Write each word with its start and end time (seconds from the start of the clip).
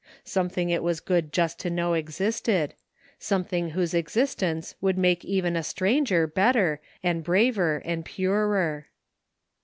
Something 0.23 0.71
it 0.71 0.81
was 0.81 0.99
good 0.99 1.31
just 1.31 1.59
to 1.59 1.69
know 1.69 1.93
existed; 1.93 2.73
something 3.19 3.69
whose 3.69 3.93
existence 3.93 4.73
would 4.81 4.97
make 4.97 5.23
even 5.23 5.55
a 5.55 5.61
stranger 5.61 6.25
better 6.25 6.81
and 7.03 7.23
braver 7.23 7.83
and 7.85 8.03
purer. 8.03 8.87